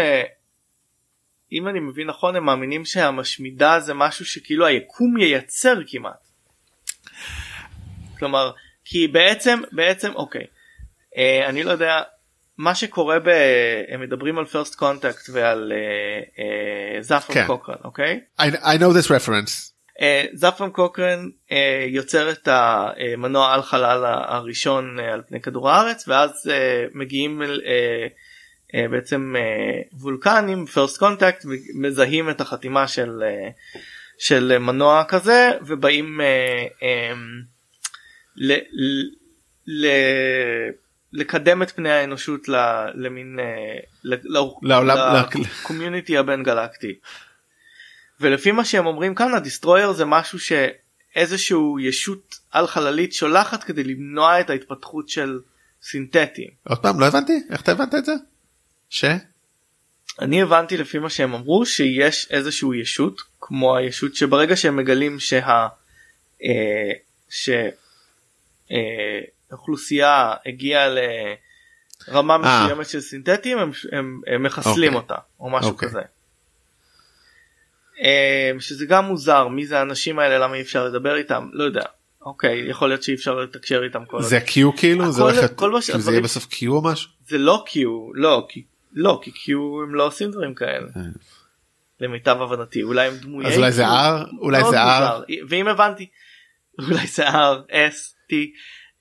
[1.52, 6.28] אם אני מבין נכון הם מאמינים שהמשמידה זה משהו שכאילו היקום ייצר כמעט.
[8.18, 8.52] כלומר
[8.84, 10.46] כי בעצם בעצם אוקיי
[11.16, 12.02] אה, אני לא יודע
[12.58, 13.28] מה שקורה ב...
[13.88, 17.46] הם מדברים על first contact ועל אה, אה, זפרם כן.
[17.46, 19.73] קוקרן אוקיי I, I know this reference
[20.34, 26.30] זפרם קוקרן אה, יוצר את המנוע על חלל הראשון אה, על פני כדור הארץ ואז
[26.50, 28.06] אה, מגיעים אה,
[28.74, 33.48] אה, בעצם אה, וולקנים first contact מזהים את החתימה של אה,
[34.18, 36.26] של מנוע כזה ובאים אה,
[36.82, 37.12] אה,
[38.36, 38.52] ל,
[39.66, 39.86] ל,
[41.12, 42.40] לקדם את פני האנושות
[42.94, 43.76] למין אה,
[44.62, 44.96] לעולם-
[45.62, 46.94] לקומיוניטי הבין גלקטי.
[48.24, 54.40] ולפי מה שהם אומרים כאן הדיסטרויר זה משהו שאיזשהו ישות על חללית שולחת כדי למנוע
[54.40, 55.40] את ההתפתחות של
[55.82, 56.50] סינתטים.
[56.68, 58.12] עוד פעם לא הבנתי איך אתה הבנת את זה?
[58.90, 59.04] ש?
[60.20, 65.66] אני הבנתי לפי מה שהם אמרו שיש איזשהו ישות כמו הישות שברגע שהם מגלים שה...
[66.44, 66.92] אה,
[69.50, 70.88] שהאוכלוסייה הגיעה
[72.08, 72.38] לרמה אה.
[72.38, 75.14] מסוימת של סינתטים הם, הם, הם מחסלים אוקיי.
[75.14, 75.88] אותה או משהו אוקיי.
[75.88, 76.00] כזה.
[78.00, 81.84] אה, שזה גם מוזר מי זה האנשים האלה למה אי אפשר לדבר איתם לא יודע
[82.22, 85.12] אוקיי יכול להיות שאי אפשר לתקשר איתם כל זה קיו כאילו?
[85.12, 87.10] זה מה כאילו זה יהיה בסוף קיו או משהו?
[87.26, 90.86] זה לא קיו לא כי לא כי קיו הם לא עושים דברים כאלה.
[90.96, 91.02] אה.
[92.00, 93.86] למיטב הבנתי אולי הם דמויי אז אולי זה.
[93.86, 94.40] R?
[94.40, 95.22] אולי זה R?
[95.48, 96.06] ואם הבנתי
[96.78, 98.34] אולי זה R, S, T,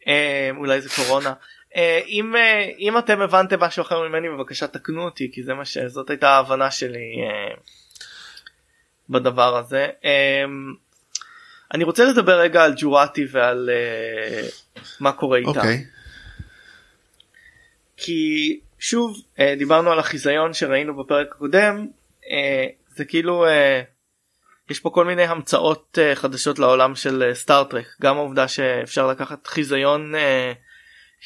[0.07, 1.33] אה, אולי זה קורונה.
[1.75, 5.65] אה, אם אה, אם אתם הבנתם משהו אחר ממני בבקשה תקנו אותי כי זה מה
[5.65, 7.15] שזאת הייתה ההבנה שלי
[9.13, 9.87] בדבר הזה.
[10.05, 10.45] אה,
[11.73, 14.47] אני רוצה לדבר רגע על ג'ורטי ועל אה,
[14.99, 15.49] מה קורה איתה.
[15.49, 15.85] אוקיי.
[17.97, 21.87] כי שוב אה, דיברנו על החיזיון שראינו בפרק הקודם
[22.31, 23.45] אה, זה כאילו
[24.69, 30.13] יש פה כל מיני המצאות חדשות לעולם של סטארטרק גם העובדה שאפשר לקחת חיזיון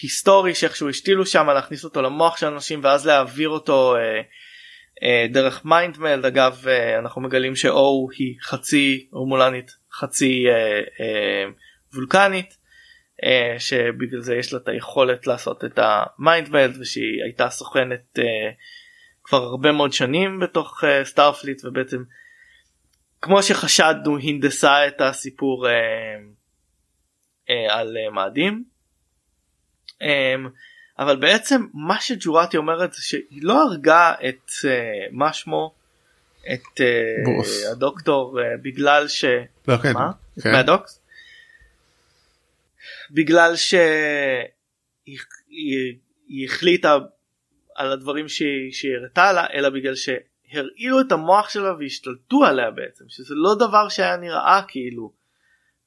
[0.01, 3.95] היסטורי שאיכשהו השתילו שם להכניס אותו למוח של אנשים ואז להעביר אותו
[5.29, 11.45] דרך mind meld אגב אה, אנחנו מגלים שאו היא חצי רומולנית חצי אה, אה,
[11.93, 12.57] וולקנית.
[13.23, 18.19] אה, שבגלל זה יש לה את היכולת לעשות את ה mind meld ושהיא הייתה סוכנת
[18.19, 18.51] אה,
[19.23, 22.03] כבר הרבה מאוד שנים בתוך אה, סטארפליט ובעצם
[23.21, 25.73] כמו שחשדנו הנדסה את הסיפור אה,
[27.49, 28.63] אה, על אה, מאדים.
[30.01, 30.35] אה,
[30.99, 35.73] אבל בעצם מה שג'ורטי אומרת זה שהיא לא הרגה את אה, מה שמו
[36.53, 36.81] את
[37.25, 37.65] ברוס.
[37.71, 39.25] הדוקטור אה, בגלל ש...
[39.67, 39.93] לא, כן.
[39.93, 40.11] מה?
[40.43, 40.51] כן.
[40.51, 41.01] מאדוקס?
[43.11, 43.83] בגלל שהיא
[45.49, 46.97] היא, היא החליטה
[47.75, 53.05] על הדברים שהיא, שהיא הראתה לה אלא בגלל שהרעילו את המוח שלה והשתלטו עליה בעצם
[53.07, 55.11] שזה לא דבר שהיה נראה כאילו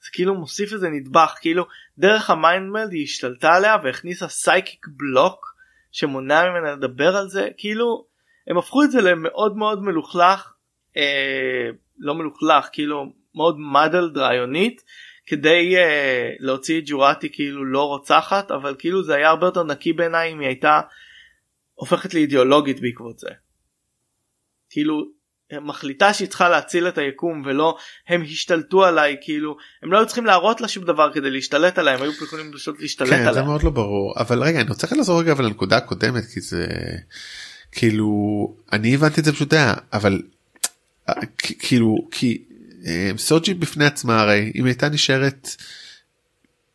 [0.04, 1.66] זה כאילו מוסיף איזה נדבך כאילו
[1.98, 5.54] דרך ה mind meld היא השתלטה עליה והכניסה psychic block
[5.92, 8.06] שמונע ממנה לדבר על זה כאילו
[8.46, 10.52] הם הפכו את זה למאוד מאוד מלוכלך
[10.96, 14.82] אה, לא מלוכלך כאילו מאוד muddled רעיונית
[15.26, 19.92] כדי אה, להוציא את ג'ורטי כאילו לא רוצחת אבל כאילו זה היה הרבה יותר נקי
[19.92, 20.80] בעיניי אם היא הייתה
[21.74, 23.28] הופכת לאידיאולוגית בעקבות זה.
[24.70, 25.10] כאילו
[25.62, 27.76] מחליטה שהיא צריכה להציל את היקום ולא
[28.08, 31.96] הם השתלטו עליי כאילו הם לא היו צריכים להראות לה שום דבר כדי להשתלט עליהם
[31.96, 33.32] הם היו יכולים פשוט להשתלט כן, עליה.
[33.32, 36.66] זה מאוד לא ברור אבל רגע אני רוצה לחזור רגע אבל לנקודה הקודמת כי זה
[37.72, 38.08] כאילו
[38.72, 40.22] אני הבנתי את זה פשוט היה אבל
[41.08, 41.14] אה,
[41.58, 42.44] כאילו כי
[42.86, 45.48] אה, סוג'י בפני עצמה הרי אם הייתה נשארת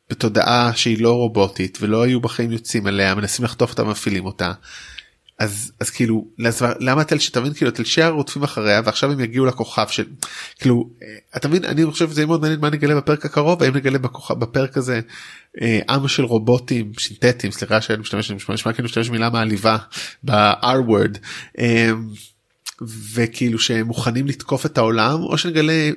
[0.09, 4.53] בתודעה שהיא לא רובוטית ולא היו בחיים יוצאים עליה מנסים לחטוף אותה מפעילים אותה.
[5.39, 9.45] אז אז כאילו לז- למה תל שתבין כאילו תל שייר רודפים אחריה ועכשיו הם יגיעו
[9.45, 10.05] לכוכב של
[10.59, 13.97] כאילו אה, אתה מבין אני חושב שזה מאוד מעניין מה נגלה בפרק הקרוב האם נגלה
[13.97, 14.99] בכוכב בפרק הזה
[15.61, 19.77] אה, עם של רובוטים סינתטיים סליחה שאני משתמש נשמע כאילו משתמש במילה מעליבה
[20.23, 21.17] ב-R word
[21.59, 21.91] אה,
[23.13, 25.91] וכאילו שהם מוכנים לתקוף את העולם או שנגלה אה,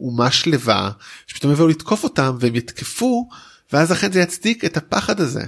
[0.00, 0.90] אומה שלווה
[1.26, 3.28] שפתאום יבואו לתקוף אותם והם יתקפו
[3.72, 5.42] ואז לכן זה יצדיק את הפחד הזה.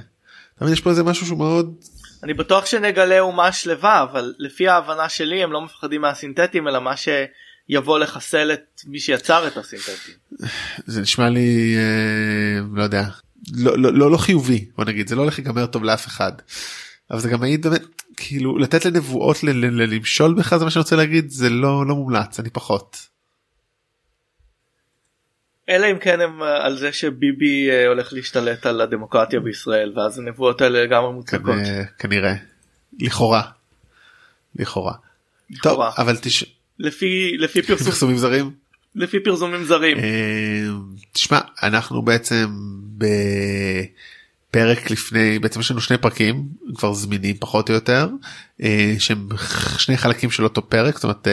[0.72, 1.74] יש פה איזה משהו שהוא מאוד
[2.22, 6.94] אני בטוח שנגלה אומה שלווה אבל לפי ההבנה שלי הם לא מפחדים מהסינתטים אלא מה
[6.96, 10.14] שיבוא לחסל את מי שיצר את הסינתטים.
[10.86, 13.04] זה נשמע לי אה, לא יודע
[13.52, 16.32] לא, לא לא לא חיובי בוא נגיד זה לא הולך להיגמר טוב לאף אחד.
[17.10, 17.82] אבל זה גם מעיד באמת
[18.16, 21.86] כאילו לתת לנבואות ל- ל- ל- למשול בך זה מה שאני רוצה להגיד זה לא
[21.86, 23.11] לא מומלץ אני פחות.
[25.68, 30.18] אלא אם כן הם אה, על זה שביבי אה, הולך להשתלט על הדמוקרטיה בישראל ואז
[30.18, 31.54] הנבואות האלה לגמרי מוצדקות.
[31.98, 32.34] כנראה,
[33.00, 33.42] לכאורה.
[34.56, 34.94] לכאורה.
[35.62, 35.80] טוב.
[35.98, 36.44] אבל תש...
[36.78, 38.50] לפי לפי פרסומים זרים.
[38.94, 39.98] לפי פרסומים זרים.
[39.98, 40.68] אה,
[41.12, 42.46] תשמע אנחנו בעצם
[42.98, 48.08] בפרק לפני בעצם יש לנו שני פרקים כבר זמינים פחות או יותר
[48.98, 49.28] שהם
[49.78, 51.28] שני חלקים של אותו פרק זאת אומרת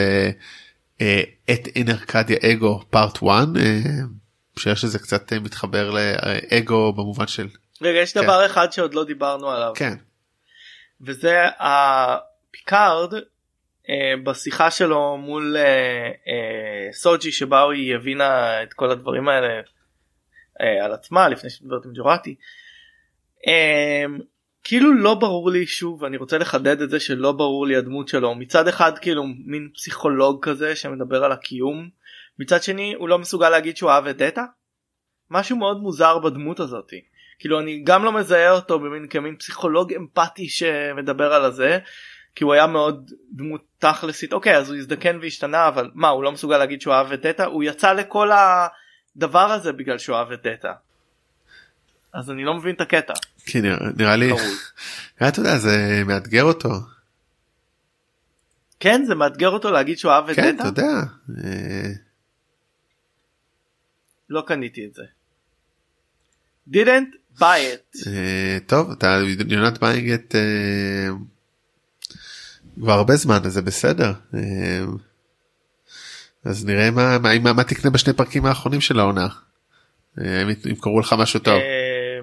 [1.50, 3.22] Et in Arcadia Ego Part 1
[4.58, 7.48] שיש לזה קצת אה, מתחבר לאגו במובן של
[7.82, 8.22] רגע יש כן.
[8.22, 9.94] דבר אחד שעוד לא דיברנו עליו כן
[11.00, 13.14] וזה הפיקארד
[13.90, 15.62] אה, בשיחה שלו מול אה,
[16.28, 19.60] אה, סוג'י שבה היא הבינה את כל הדברים האלה
[20.60, 22.34] אה, על עצמה לפני שמדברת עם ג'ורטי.
[23.48, 24.04] אה,
[24.64, 28.34] כאילו לא ברור לי שוב אני רוצה לחדד את זה שלא ברור לי הדמות שלו
[28.34, 31.88] מצד אחד כאילו מין פסיכולוג כזה שמדבר על הקיום
[32.40, 34.44] מצד שני הוא לא מסוגל להגיד שהוא אהב את דאטה.
[35.30, 37.00] משהו מאוד מוזר בדמות הזאתי.
[37.38, 41.78] כאילו אני גם לא מזהה אותו במין כמין פסיכולוג אמפתי שמדבר על הזה
[42.34, 46.32] כי הוא היה מאוד דמות תכלסית אוקיי אז הוא הזדקן והשתנה אבל מה הוא לא
[46.32, 50.42] מסוגל להגיד שהוא אהב את דאטה הוא יצא לכל הדבר הזה בגלל שהוא אהב את
[50.42, 50.72] דאטה.
[52.14, 53.14] אז אני לא מבין את הקטע.
[53.46, 54.26] כי נראה, נראה לי.
[54.26, 56.70] נראה, אתה יודע זה מאתגר אותו
[58.80, 60.68] כן זה מאתגר אותו להגיד שהוא אהב את כן דאטה?
[60.68, 60.92] אתה יודע
[61.44, 61.90] אה,
[64.30, 65.02] לא קניתי את זה.
[66.70, 68.08] didn't buy it.
[68.08, 71.08] אה, טוב אתה you're not buying it אה,
[72.74, 74.84] כבר הרבה זמן אז זה בסדר אה,
[76.44, 79.28] אז נראה מה מה, מה, מה תקנה בשני פרקים האחרונים של העונה.
[80.20, 81.54] אה, אם ימכרו לך משהו טוב.
[81.54, 82.20] אה,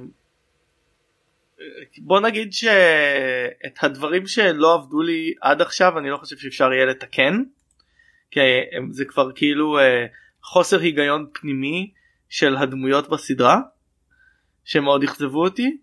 [1.98, 7.44] בוא נגיד שאת הדברים שלא עבדו לי עד עכשיו אני לא חושב שאפשר יהיה לתקן.
[8.32, 8.40] כי
[8.92, 10.06] זה כבר כאילו אה,
[10.44, 11.92] חוסר היגיון פנימי
[12.30, 13.58] של הדמויות בסדרה
[14.64, 15.78] שמאוד אכזבו אותי.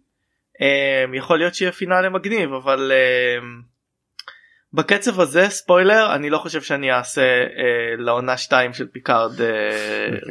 [0.63, 3.39] אה, יכול להיות שיהיה finale מגניב אבל אה,
[4.73, 7.47] בקצב הזה ספוילר אני לא חושב שאני אעשה אה,
[7.99, 9.49] לעונה 2 של פיקארד אה,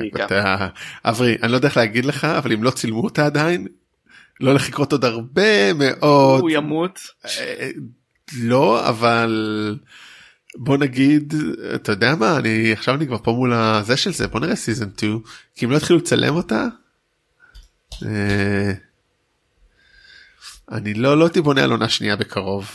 [0.02, 0.26] recap.
[0.26, 0.68] אתה-
[1.06, 3.68] אברי אני לא יודע איך להגיד לך אבל אם לא צילמו אותה עדיין
[4.40, 7.00] לא הולך לקרות עוד הרבה מאוד הוא ימות.
[7.26, 7.70] אה,
[8.42, 9.32] לא אבל
[10.56, 11.34] בוא נגיד
[11.76, 14.92] אתה יודע מה אני עכשיו אני כבר פה מול הזה של זה בוא נראה סיזון
[14.98, 15.20] 2
[15.56, 16.66] כי אם לא התחילו לצלם אותה.
[18.06, 18.72] אה,
[20.72, 22.72] אני לא לא הייתי בונה על עונה שנייה בקרוב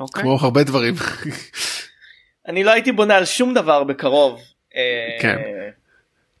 [0.00, 0.22] אוקיי.
[0.22, 0.94] כמו הרבה דברים
[2.48, 4.40] אני לא הייתי בונה על שום דבר בקרוב.
[4.76, 5.36] אה, כן.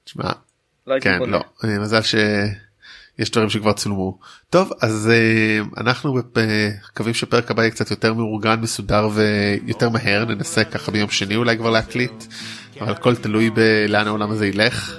[0.04, 0.32] תשמע
[0.86, 1.32] לא הייתי כן בונה.
[1.32, 2.02] לא אה, מזל
[3.18, 4.18] שיש דברים שכבר צולמו
[4.50, 6.38] טוב אז אה, אנחנו בפ-
[6.92, 11.56] מקווים שפרק הבא יהיה קצת יותר מאורגן מסודר ויותר מהר ננסה ככה ביום שני אולי
[11.58, 12.24] כבר להקליט
[12.80, 14.98] אבל הכל תלוי בלאן העולם הזה ילך.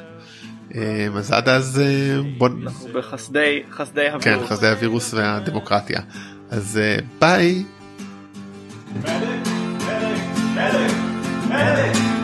[0.76, 4.52] אה, אז עד אז אה, בוא אנחנו בחסדי חסדי כן הווירוס.
[4.52, 6.00] חסדי הווירוס והדמוקרטיה
[6.50, 7.64] אז אה, ביי.
[9.04, 9.08] Medic,
[9.86, 10.94] medic, medic,
[11.50, 12.19] medic.